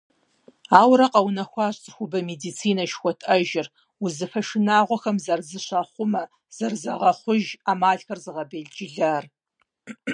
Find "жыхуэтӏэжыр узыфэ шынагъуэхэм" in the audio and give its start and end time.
2.89-5.17